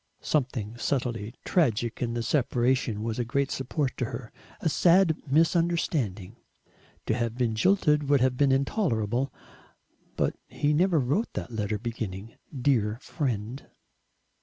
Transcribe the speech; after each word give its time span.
Something 0.23 0.77
subtly 0.79 1.35
tragic 1.45 2.01
in 2.01 2.15
the 2.15 2.23
separation 2.23 3.03
was 3.03 3.19
a 3.19 3.23
great 3.23 3.51
support 3.51 3.95
to 3.97 4.05
her, 4.05 4.31
a 4.59 4.67
sad 4.67 5.15
misunderstanding. 5.29 6.37
To 7.05 7.13
have 7.13 7.35
been 7.37 7.53
jilted 7.53 8.09
would 8.09 8.19
have 8.19 8.35
been 8.35 8.51
intolerable. 8.51 9.31
But 10.15 10.35
he 10.47 10.73
never 10.73 10.99
wrote 10.99 11.31
that 11.33 11.51
letter 11.53 11.77
beginning 11.77 12.33
"Dear 12.51 12.97
Friend." 12.99 13.67